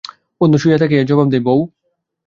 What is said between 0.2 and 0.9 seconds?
বন্ধু শুইয়া